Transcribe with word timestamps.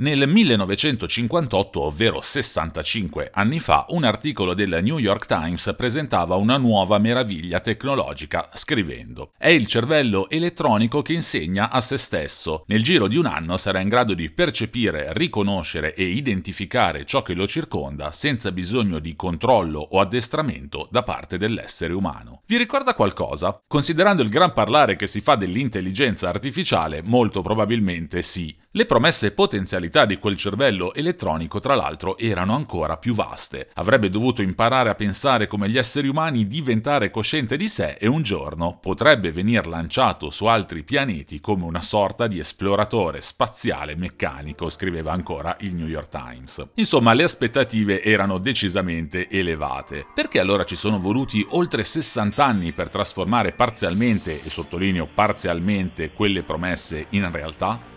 Nel 0.00 0.28
1958, 0.28 1.80
ovvero 1.80 2.20
65 2.20 3.30
anni 3.32 3.58
fa, 3.58 3.84
un 3.88 4.04
articolo 4.04 4.54
del 4.54 4.78
New 4.80 4.98
York 4.98 5.26
Times 5.26 5.74
presentava 5.76 6.36
una 6.36 6.56
nuova 6.56 6.98
meraviglia 6.98 7.58
tecnologica, 7.58 8.48
scrivendo 8.54 9.32
È 9.36 9.48
il 9.48 9.66
cervello 9.66 10.30
elettronico 10.30 11.02
che 11.02 11.14
insegna 11.14 11.70
a 11.70 11.80
se 11.80 11.96
stesso. 11.96 12.62
Nel 12.66 12.84
giro 12.84 13.08
di 13.08 13.16
un 13.16 13.26
anno 13.26 13.56
sarà 13.56 13.80
in 13.80 13.88
grado 13.88 14.14
di 14.14 14.30
percepire, 14.30 15.08
riconoscere 15.14 15.96
e 15.96 16.04
identificare 16.04 17.04
ciò 17.04 17.22
che 17.22 17.34
lo 17.34 17.48
circonda 17.48 18.12
senza 18.12 18.52
bisogno 18.52 19.00
di 19.00 19.16
controllo 19.16 19.80
o 19.80 19.98
addestramento 19.98 20.86
da 20.92 21.02
parte 21.02 21.38
dell'essere 21.38 21.92
umano. 21.92 22.42
Vi 22.46 22.56
ricorda 22.56 22.94
qualcosa? 22.94 23.60
Considerando 23.66 24.22
il 24.22 24.28
gran 24.28 24.52
parlare 24.52 24.94
che 24.94 25.08
si 25.08 25.20
fa 25.20 25.34
dell'intelligenza 25.34 26.28
artificiale, 26.28 27.02
molto 27.02 27.42
probabilmente 27.42 28.22
sì. 28.22 28.54
Le 28.78 28.86
promesse 28.86 29.32
potenzialità 29.32 30.04
di 30.04 30.18
quel 30.18 30.36
cervello 30.36 30.94
elettronico, 30.94 31.58
tra 31.58 31.74
l'altro, 31.74 32.16
erano 32.16 32.54
ancora 32.54 32.96
più 32.96 33.12
vaste. 33.12 33.70
Avrebbe 33.74 34.08
dovuto 34.08 34.40
imparare 34.40 34.88
a 34.88 34.94
pensare 34.94 35.48
come 35.48 35.68
gli 35.68 35.76
esseri 35.76 36.06
umani, 36.06 36.46
diventare 36.46 37.10
cosciente 37.10 37.56
di 37.56 37.68
sé 37.68 37.96
e 37.98 38.06
un 38.06 38.22
giorno 38.22 38.78
potrebbe 38.80 39.32
venir 39.32 39.66
lanciato 39.66 40.30
su 40.30 40.44
altri 40.44 40.84
pianeti 40.84 41.40
come 41.40 41.64
una 41.64 41.80
sorta 41.80 42.28
di 42.28 42.38
esploratore 42.38 43.20
spaziale 43.20 43.96
meccanico, 43.96 44.68
scriveva 44.68 45.10
ancora 45.10 45.56
il 45.62 45.74
New 45.74 45.88
York 45.88 46.10
Times. 46.10 46.64
Insomma, 46.74 47.14
le 47.14 47.24
aspettative 47.24 48.00
erano 48.00 48.38
decisamente 48.38 49.28
elevate. 49.28 50.06
Perché 50.14 50.38
allora 50.38 50.62
ci 50.62 50.76
sono 50.76 51.00
voluti 51.00 51.44
oltre 51.50 51.82
60 51.82 52.44
anni 52.44 52.70
per 52.70 52.90
trasformare 52.90 53.50
parzialmente, 53.50 54.40
e 54.40 54.48
sottolineo 54.48 55.08
parzialmente, 55.12 56.12
quelle 56.12 56.44
promesse 56.44 57.06
in 57.10 57.28
realtà? 57.32 57.96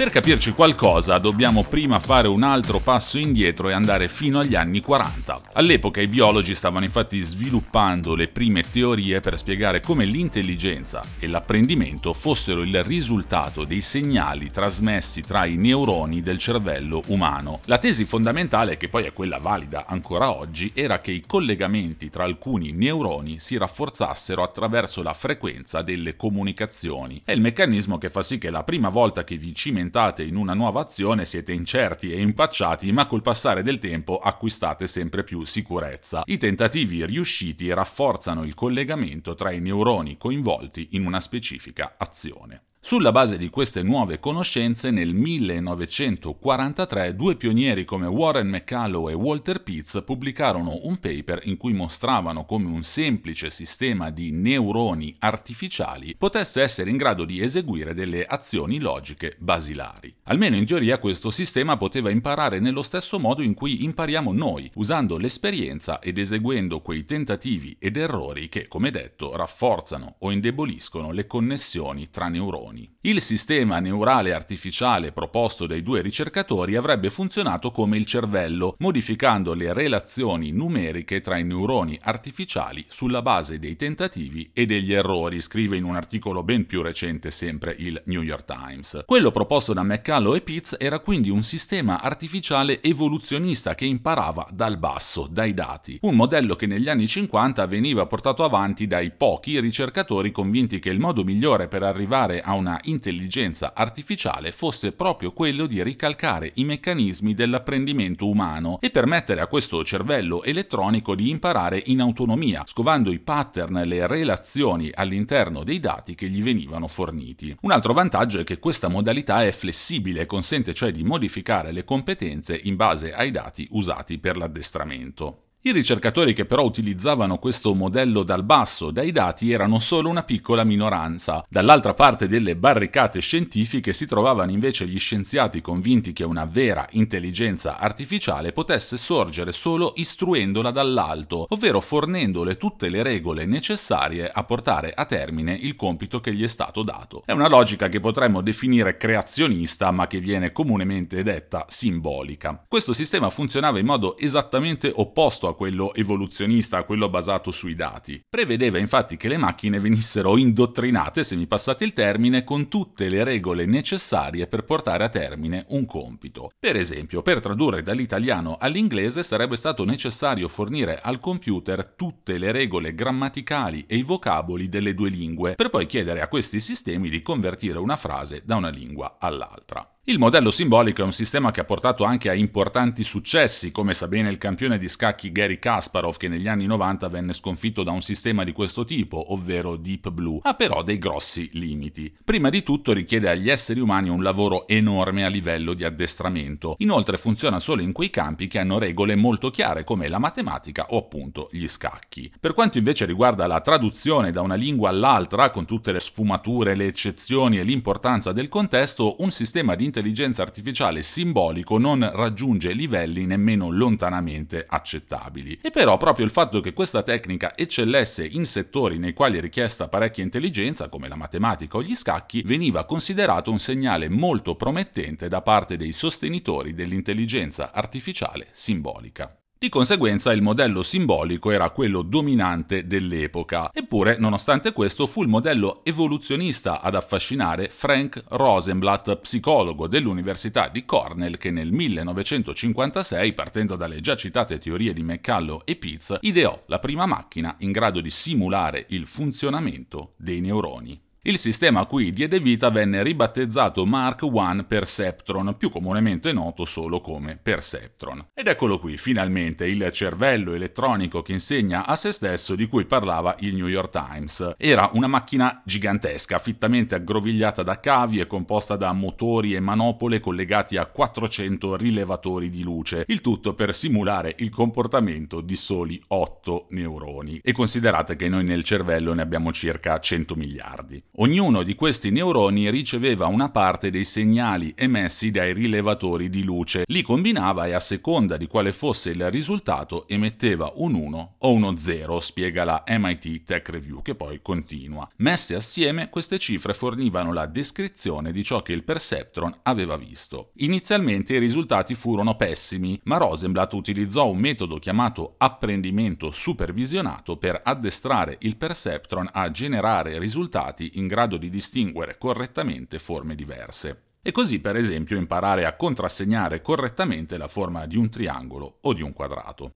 Per 0.00 0.08
capirci 0.08 0.52
qualcosa 0.52 1.18
dobbiamo 1.18 1.62
prima 1.62 1.98
fare 1.98 2.26
un 2.26 2.42
altro 2.42 2.78
passo 2.78 3.18
indietro 3.18 3.68
e 3.68 3.74
andare 3.74 4.08
fino 4.08 4.38
agli 4.38 4.54
anni 4.54 4.80
40. 4.80 5.38
All'epoca 5.52 6.00
i 6.00 6.06
biologi 6.06 6.54
stavano 6.54 6.86
infatti 6.86 7.20
sviluppando 7.20 8.14
le 8.14 8.28
prime 8.28 8.62
teorie 8.62 9.20
per 9.20 9.36
spiegare 9.36 9.82
come 9.82 10.06
l'intelligenza 10.06 11.02
e 11.18 11.26
l'apprendimento 11.26 12.14
fossero 12.14 12.62
il 12.62 12.82
risultato 12.82 13.66
dei 13.66 13.82
segnali 13.82 14.48
trasmessi 14.50 15.20
tra 15.20 15.44
i 15.44 15.56
neuroni 15.56 16.22
del 16.22 16.38
cervello 16.38 17.02
umano. 17.08 17.60
La 17.66 17.76
tesi 17.76 18.06
fondamentale, 18.06 18.78
che 18.78 18.88
poi 18.88 19.04
è 19.04 19.12
quella 19.12 19.36
valida 19.36 19.84
ancora 19.86 20.34
oggi, 20.34 20.70
era 20.72 21.02
che 21.02 21.10
i 21.10 21.24
collegamenti 21.26 22.08
tra 22.08 22.24
alcuni 22.24 22.72
neuroni 22.72 23.38
si 23.38 23.58
rafforzassero 23.58 24.42
attraverso 24.42 25.02
la 25.02 25.12
frequenza 25.12 25.82
delle 25.82 26.16
comunicazioni. 26.16 27.20
È 27.22 27.32
il 27.32 27.42
meccanismo 27.42 27.98
che 27.98 28.08
fa 28.08 28.22
sì 28.22 28.38
che 28.38 28.48
la 28.48 28.64
prima 28.64 28.88
volta 28.88 29.24
che 29.24 29.36
vi 29.36 29.54
cimentate 29.54 29.88
orientate 29.90 30.22
in 30.22 30.36
una 30.36 30.54
nuova 30.54 30.80
azione 30.80 31.24
siete 31.24 31.52
incerti 31.52 32.12
e 32.12 32.20
impacciati, 32.20 32.90
ma 32.92 33.06
col 33.06 33.22
passare 33.22 33.62
del 33.62 33.78
tempo 33.78 34.18
acquistate 34.18 34.86
sempre 34.86 35.24
più 35.24 35.44
sicurezza. 35.44 36.22
I 36.26 36.36
tentativi 36.36 37.04
riusciti 37.04 37.72
rafforzano 37.72 38.44
il 38.44 38.54
collegamento 38.54 39.34
tra 39.34 39.50
i 39.50 39.60
neuroni 39.60 40.16
coinvolti 40.16 40.88
in 40.92 41.04
una 41.04 41.20
specifica 41.20 41.94
azione. 41.98 42.69
Sulla 42.82 43.12
base 43.12 43.36
di 43.36 43.50
queste 43.50 43.82
nuove 43.82 44.18
conoscenze, 44.18 44.90
nel 44.90 45.12
1943 45.12 47.14
due 47.14 47.36
pionieri 47.36 47.84
come 47.84 48.06
Warren 48.06 48.48
McCullough 48.48 49.10
e 49.10 49.12
Walter 49.12 49.62
Pitts 49.62 50.02
pubblicarono 50.02 50.80
un 50.84 50.96
paper 50.96 51.42
in 51.44 51.58
cui 51.58 51.74
mostravano 51.74 52.46
come 52.46 52.68
un 52.68 52.82
semplice 52.82 53.50
sistema 53.50 54.08
di 54.08 54.32
neuroni 54.32 55.14
artificiali 55.18 56.16
potesse 56.16 56.62
essere 56.62 56.88
in 56.88 56.96
grado 56.96 57.26
di 57.26 57.42
eseguire 57.42 57.92
delle 57.92 58.24
azioni 58.24 58.80
logiche 58.80 59.36
basilari. 59.38 60.14
Almeno 60.24 60.56
in 60.56 60.64
teoria 60.64 60.98
questo 60.98 61.30
sistema 61.30 61.76
poteva 61.76 62.08
imparare 62.08 62.60
nello 62.60 62.82
stesso 62.82 63.20
modo 63.20 63.42
in 63.42 63.52
cui 63.52 63.84
impariamo 63.84 64.32
noi, 64.32 64.70
usando 64.76 65.18
l'esperienza 65.18 66.00
ed 66.00 66.16
eseguendo 66.16 66.80
quei 66.80 67.04
tentativi 67.04 67.76
ed 67.78 67.98
errori 67.98 68.48
che, 68.48 68.68
come 68.68 68.90
detto, 68.90 69.36
rafforzano 69.36 70.14
o 70.20 70.32
indeboliscono 70.32 71.12
le 71.12 71.26
connessioni 71.26 72.08
tra 72.08 72.28
neuroni 72.28 72.68
neuroni. 72.70 72.88
Il 73.02 73.20
sistema 73.20 73.78
neurale 73.80 74.32
artificiale 74.32 75.12
proposto 75.12 75.66
dai 75.66 75.82
due 75.82 76.02
ricercatori 76.02 76.76
avrebbe 76.76 77.10
funzionato 77.10 77.70
come 77.70 77.96
il 77.96 78.04
cervello, 78.04 78.74
modificando 78.78 79.54
le 79.54 79.72
relazioni 79.72 80.52
numeriche 80.52 81.20
tra 81.20 81.36
i 81.36 81.44
neuroni 81.44 81.98
artificiali 82.00 82.84
sulla 82.88 83.22
base 83.22 83.58
dei 83.58 83.76
tentativi 83.76 84.50
e 84.52 84.66
degli 84.66 84.92
errori, 84.92 85.40
scrive 85.40 85.76
in 85.76 85.84
un 85.84 85.96
articolo 85.96 86.42
ben 86.42 86.66
più 86.66 86.82
recente 86.82 87.30
sempre 87.30 87.74
il 87.78 88.00
New 88.06 88.22
York 88.22 88.44
Times. 88.44 89.02
Quello 89.06 89.30
proposto 89.30 89.72
da 89.72 89.82
McCullough 89.82 90.36
e 90.36 90.40
Pitts 90.40 90.76
era 90.78 90.98
quindi 90.98 91.30
un 91.30 91.42
sistema 91.42 92.00
artificiale 92.00 92.82
evoluzionista 92.82 93.74
che 93.74 93.86
imparava 93.86 94.46
dal 94.52 94.78
basso, 94.78 95.26
dai 95.30 95.54
dati, 95.54 95.98
un 96.02 96.14
modello 96.14 96.54
che 96.54 96.66
negli 96.66 96.88
anni 96.88 97.06
50 97.06 97.66
veniva 97.66 98.06
portato 98.06 98.44
avanti 98.44 98.86
dai 98.86 99.10
pochi 99.10 99.58
ricercatori 99.60 100.30
convinti 100.30 100.78
che 100.78 100.90
il 100.90 100.98
modo 100.98 101.24
migliore 101.24 101.68
per 101.68 101.82
arrivare 101.82 102.40
a 102.40 102.52
un 102.52 102.59
una 102.60 102.78
intelligenza 102.84 103.72
artificiale 103.74 104.52
fosse 104.52 104.92
proprio 104.92 105.32
quello 105.32 105.66
di 105.66 105.82
ricalcare 105.82 106.52
i 106.56 106.64
meccanismi 106.64 107.34
dell'apprendimento 107.34 108.28
umano 108.28 108.78
e 108.80 108.90
permettere 108.90 109.40
a 109.40 109.46
questo 109.46 109.82
cervello 109.82 110.42
elettronico 110.42 111.14
di 111.14 111.30
imparare 111.30 111.82
in 111.86 112.00
autonomia, 112.00 112.62
scovando 112.66 113.10
i 113.10 113.18
pattern, 113.18 113.82
le 113.86 114.06
relazioni 114.06 114.90
all'interno 114.92 115.64
dei 115.64 115.80
dati 115.80 116.14
che 116.14 116.28
gli 116.28 116.42
venivano 116.42 116.86
forniti. 116.86 117.56
Un 117.62 117.70
altro 117.70 117.94
vantaggio 117.94 118.38
è 118.40 118.44
che 118.44 118.58
questa 118.58 118.88
modalità 118.88 119.42
è 119.42 119.50
flessibile, 119.50 120.26
consente 120.26 120.74
cioè 120.74 120.92
di 120.92 121.02
modificare 121.02 121.72
le 121.72 121.84
competenze 121.84 122.60
in 122.62 122.76
base 122.76 123.14
ai 123.14 123.30
dati 123.30 123.66
usati 123.70 124.18
per 124.18 124.36
l'addestramento. 124.36 125.49
I 125.62 125.72
ricercatori 125.72 126.32
che 126.32 126.46
però 126.46 126.64
utilizzavano 126.64 127.36
questo 127.36 127.74
modello 127.74 128.22
dal 128.22 128.44
basso 128.44 128.90
dai 128.90 129.12
dati 129.12 129.52
erano 129.52 129.78
solo 129.78 130.08
una 130.08 130.22
piccola 130.22 130.64
minoranza. 130.64 131.44
Dall'altra 131.50 131.92
parte 131.92 132.26
delle 132.26 132.56
barricate 132.56 133.20
scientifiche 133.20 133.92
si 133.92 134.06
trovavano 134.06 134.52
invece 134.52 134.86
gli 134.86 134.98
scienziati 134.98 135.60
convinti 135.60 136.14
che 136.14 136.24
una 136.24 136.46
vera 136.50 136.86
intelligenza 136.92 137.76
artificiale 137.76 138.52
potesse 138.52 138.96
sorgere 138.96 139.52
solo 139.52 139.92
istruendola 139.96 140.70
dall'alto, 140.70 141.44
ovvero 141.50 141.82
fornendole 141.82 142.56
tutte 142.56 142.88
le 142.88 143.02
regole 143.02 143.44
necessarie 143.44 144.30
a 144.32 144.42
portare 144.44 144.94
a 144.94 145.04
termine 145.04 145.52
il 145.52 145.74
compito 145.74 146.20
che 146.20 146.34
gli 146.34 146.42
è 146.42 146.48
stato 146.48 146.82
dato. 146.82 147.22
È 147.26 147.32
una 147.32 147.50
logica 147.50 147.90
che 147.90 148.00
potremmo 148.00 148.40
definire 148.40 148.96
creazionista, 148.96 149.90
ma 149.90 150.06
che 150.06 150.20
viene 150.20 150.52
comunemente 150.52 151.22
detta 151.22 151.66
simbolica. 151.68 152.64
Questo 152.66 152.94
sistema 152.94 153.28
funzionava 153.28 153.78
in 153.78 153.84
modo 153.84 154.16
esattamente 154.16 154.90
opposto 154.96 155.48
a 155.50 155.54
quello 155.54 155.94
evoluzionista, 155.94 156.78
a 156.78 156.84
quello 156.84 157.08
basato 157.08 157.50
sui 157.50 157.74
dati. 157.74 158.22
Prevedeva 158.28 158.78
infatti 158.78 159.16
che 159.16 159.28
le 159.28 159.36
macchine 159.36 159.78
venissero 159.78 160.36
indottrinate, 160.36 161.22
se 161.22 161.36
mi 161.36 161.46
passate 161.46 161.84
il 161.84 161.92
termine, 161.92 162.44
con 162.44 162.68
tutte 162.68 163.08
le 163.08 163.24
regole 163.24 163.66
necessarie 163.66 164.46
per 164.46 164.64
portare 164.64 165.04
a 165.04 165.08
termine 165.08 165.64
un 165.68 165.86
compito. 165.86 166.50
Per 166.58 166.76
esempio, 166.76 167.22
per 167.22 167.40
tradurre 167.40 167.82
dall'italiano 167.82 168.56
all'inglese 168.58 169.22
sarebbe 169.22 169.56
stato 169.56 169.84
necessario 169.84 170.48
fornire 170.48 171.00
al 171.00 171.20
computer 171.20 171.84
tutte 171.96 172.38
le 172.38 172.52
regole 172.52 172.94
grammaticali 172.94 173.84
e 173.86 173.96
i 173.96 174.02
vocaboli 174.02 174.68
delle 174.68 174.94
due 174.94 175.10
lingue, 175.10 175.54
per 175.54 175.68
poi 175.68 175.86
chiedere 175.86 176.20
a 176.20 176.28
questi 176.28 176.60
sistemi 176.60 177.08
di 177.08 177.22
convertire 177.22 177.78
una 177.78 177.96
frase 177.96 178.42
da 178.44 178.56
una 178.56 178.70
lingua 178.70 179.16
all'altra. 179.18 179.86
Il 180.04 180.18
modello 180.18 180.50
simbolico 180.50 181.02
è 181.02 181.04
un 181.04 181.12
sistema 181.12 181.50
che 181.50 181.60
ha 181.60 181.64
portato 181.64 182.04
anche 182.04 182.30
a 182.30 182.34
importanti 182.34 183.04
successi, 183.04 183.70
come 183.70 183.92
sa 183.92 184.08
bene 184.08 184.30
il 184.30 184.38
campione 184.38 184.78
di 184.78 184.88
scacchi 184.88 185.30
Gary 185.30 185.58
Kasparov 185.58 186.16
che 186.16 186.26
negli 186.26 186.48
anni 186.48 186.64
90 186.64 187.06
venne 187.08 187.34
sconfitto 187.34 187.82
da 187.82 187.90
un 187.90 188.00
sistema 188.00 188.42
di 188.42 188.52
questo 188.52 188.86
tipo, 188.86 189.34
ovvero 189.34 189.76
Deep 189.76 190.08
Blue, 190.08 190.40
ha 190.42 190.54
però 190.54 190.82
dei 190.82 190.96
grossi 190.96 191.50
limiti. 191.52 192.10
Prima 192.24 192.48
di 192.48 192.62
tutto 192.62 192.94
richiede 192.94 193.28
agli 193.28 193.50
esseri 193.50 193.78
umani 193.78 194.08
un 194.08 194.22
lavoro 194.22 194.66
enorme 194.68 195.26
a 195.26 195.28
livello 195.28 195.74
di 195.74 195.84
addestramento, 195.84 196.76
inoltre 196.78 197.18
funziona 197.18 197.58
solo 197.58 197.82
in 197.82 197.92
quei 197.92 198.08
campi 198.08 198.48
che 198.48 198.58
hanno 198.58 198.78
regole 198.78 199.14
molto 199.16 199.50
chiare 199.50 199.84
come 199.84 200.08
la 200.08 200.18
matematica 200.18 200.86
o 200.88 200.96
appunto 200.96 201.50
gli 201.52 201.68
scacchi. 201.68 202.32
Per 202.40 202.54
quanto 202.54 202.78
invece 202.78 203.04
riguarda 203.04 203.46
la 203.46 203.60
traduzione 203.60 204.32
da 204.32 204.40
una 204.40 204.54
lingua 204.54 204.88
all'altra, 204.88 205.50
con 205.50 205.66
tutte 205.66 205.92
le 205.92 206.00
sfumature, 206.00 206.74
le 206.74 206.86
eccezioni 206.86 207.58
e 207.58 207.64
l'importanza 207.64 208.32
del 208.32 208.48
contesto, 208.48 209.16
un 209.18 209.30
sistema 209.30 209.74
di 209.74 209.88
intelligenza 209.90 210.42
artificiale 210.42 211.02
simbolico 211.02 211.76
non 211.76 212.08
raggiunge 212.14 212.72
livelli 212.72 213.26
nemmeno 213.26 213.70
lontanamente 213.70 214.64
accettabili. 214.68 215.58
E 215.60 215.70
però 215.72 215.96
proprio 215.96 216.24
il 216.24 216.30
fatto 216.30 216.60
che 216.60 216.72
questa 216.72 217.02
tecnica 217.02 217.56
eccellesse 217.56 218.24
in 218.24 218.46
settori 218.46 218.98
nei 218.98 219.12
quali 219.12 219.38
è 219.38 219.40
richiesta 219.40 219.88
parecchia 219.88 220.22
intelligenza, 220.22 220.88
come 220.88 221.08
la 221.08 221.16
matematica 221.16 221.76
o 221.76 221.82
gli 221.82 221.96
scacchi, 221.96 222.42
veniva 222.42 222.84
considerato 222.84 223.50
un 223.50 223.58
segnale 223.58 224.08
molto 224.08 224.54
promettente 224.54 225.26
da 225.26 225.42
parte 225.42 225.76
dei 225.76 225.92
sostenitori 225.92 226.72
dell'intelligenza 226.72 227.72
artificiale 227.72 228.46
simbolica. 228.52 229.39
Di 229.62 229.68
conseguenza 229.68 230.32
il 230.32 230.40
modello 230.40 230.82
simbolico 230.82 231.50
era 231.50 231.68
quello 231.68 232.00
dominante 232.00 232.86
dell'epoca, 232.86 233.70
eppure 233.74 234.16
nonostante 234.18 234.72
questo 234.72 235.06
fu 235.06 235.20
il 235.20 235.28
modello 235.28 235.84
evoluzionista 235.84 236.80
ad 236.80 236.94
affascinare 236.94 237.68
Frank 237.68 238.24
Rosenblatt, 238.28 239.16
psicologo 239.16 239.86
dell'Università 239.86 240.68
di 240.68 240.86
Cornell 240.86 241.36
che 241.36 241.50
nel 241.50 241.72
1956, 241.72 243.34
partendo 243.34 243.76
dalle 243.76 244.00
già 244.00 244.16
citate 244.16 244.56
teorie 244.56 244.94
di 244.94 245.02
McCullough 245.02 245.64
e 245.66 245.76
Pitts, 245.76 246.16
ideò 246.22 246.58
la 246.68 246.78
prima 246.78 247.04
macchina 247.04 247.54
in 247.58 247.70
grado 247.70 248.00
di 248.00 248.08
simulare 248.08 248.86
il 248.88 249.06
funzionamento 249.06 250.14
dei 250.16 250.40
neuroni. 250.40 251.08
Il 251.22 251.36
sistema 251.36 251.80
a 251.80 251.84
cui 251.84 252.12
diede 252.12 252.40
vita 252.40 252.70
venne 252.70 253.02
ribattezzato 253.02 253.84
Mark 253.84 254.22
I 254.22 254.64
Perceptron, 254.66 255.54
più 255.58 255.68
comunemente 255.68 256.32
noto 256.32 256.64
solo 256.64 257.02
come 257.02 257.36
Perceptron. 257.36 258.28
Ed 258.32 258.46
eccolo 258.46 258.78
qui, 258.78 258.96
finalmente, 258.96 259.66
il 259.66 259.86
cervello 259.92 260.54
elettronico 260.54 261.20
che 261.20 261.32
insegna 261.32 261.84
a 261.84 261.94
se 261.94 262.12
stesso 262.12 262.54
di 262.54 262.66
cui 262.66 262.86
parlava 262.86 263.36
il 263.40 263.54
New 263.54 263.66
York 263.66 263.90
Times. 263.90 264.54
Era 264.56 264.88
una 264.94 265.08
macchina 265.08 265.60
gigantesca, 265.62 266.38
fittamente 266.38 266.94
aggrovigliata 266.94 267.62
da 267.62 267.78
cavi 267.80 268.20
e 268.20 268.26
composta 268.26 268.76
da 268.76 268.90
motori 268.94 269.54
e 269.54 269.60
manopole 269.60 270.20
collegati 270.20 270.78
a 270.78 270.86
400 270.86 271.76
rilevatori 271.76 272.48
di 272.48 272.62
luce, 272.62 273.04
il 273.08 273.20
tutto 273.20 273.52
per 273.52 273.74
simulare 273.74 274.36
il 274.38 274.48
comportamento 274.48 275.42
di 275.42 275.56
soli 275.56 276.02
8 276.06 276.68
neuroni. 276.70 277.40
E 277.44 277.52
considerate 277.52 278.16
che 278.16 278.30
noi 278.30 278.44
nel 278.44 278.64
cervello 278.64 279.12
ne 279.12 279.20
abbiamo 279.20 279.52
circa 279.52 279.98
100 279.98 280.34
miliardi. 280.34 281.08
Ognuno 281.16 281.64
di 281.64 281.74
questi 281.74 282.12
neuroni 282.12 282.70
riceveva 282.70 283.26
una 283.26 283.50
parte 283.50 283.90
dei 283.90 284.04
segnali 284.04 284.72
emessi 284.76 285.32
dai 285.32 285.52
rilevatori 285.52 286.30
di 286.30 286.44
luce, 286.44 286.84
li 286.86 287.02
combinava 287.02 287.66
e 287.66 287.72
a 287.72 287.80
seconda 287.80 288.36
di 288.36 288.46
quale 288.46 288.72
fosse 288.72 289.10
il 289.10 289.28
risultato 289.28 290.06
emetteva 290.06 290.72
un 290.76 290.94
1 290.94 291.34
o 291.36 291.52
uno 291.52 291.76
0, 291.76 292.20
spiega 292.20 292.62
la 292.62 292.84
MIT 292.86 293.42
Tech 293.42 293.68
Review, 293.70 294.02
che 294.02 294.14
poi 294.14 294.40
continua. 294.40 295.08
Messe 295.16 295.56
assieme, 295.56 296.10
queste 296.10 296.38
cifre 296.38 296.74
fornivano 296.74 297.32
la 297.32 297.46
descrizione 297.46 298.30
di 298.30 298.44
ciò 298.44 298.62
che 298.62 298.72
il 298.72 298.84
perceptron 298.84 299.52
aveva 299.64 299.96
visto. 299.96 300.52
Inizialmente 300.58 301.34
i 301.34 301.40
risultati 301.40 301.94
furono 301.96 302.36
pessimi, 302.36 302.98
ma 303.04 303.16
Rosenblatt 303.16 303.72
utilizzò 303.72 304.30
un 304.30 304.38
metodo 304.38 304.78
chiamato 304.78 305.34
apprendimento 305.38 306.30
supervisionato 306.30 307.36
per 307.36 307.60
addestrare 307.64 308.36
il 308.42 308.56
perceptron 308.56 309.28
a 309.32 309.50
generare 309.50 310.16
risultati 310.20 310.92
in 310.94 310.99
grado 311.06 311.36
di 311.36 311.50
distinguere 311.50 312.16
correttamente 312.18 312.98
forme 312.98 313.34
diverse. 313.34 314.02
E 314.22 314.32
così, 314.32 314.58
per 314.60 314.76
esempio, 314.76 315.16
imparare 315.16 315.64
a 315.64 315.74
contrassegnare 315.74 316.60
correttamente 316.60 317.38
la 317.38 317.48
forma 317.48 317.86
di 317.86 317.96
un 317.96 318.10
triangolo 318.10 318.78
o 318.82 318.92
di 318.92 319.02
un 319.02 319.12
quadrato. 319.12 319.72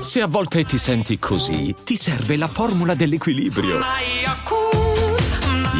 Se 0.00 0.20
a 0.20 0.26
volte 0.26 0.64
ti 0.64 0.76
senti 0.76 1.18
così, 1.18 1.74
ti 1.84 1.96
serve 1.96 2.36
la 2.36 2.48
formula 2.48 2.94
dell'equilibrio. 2.94 3.78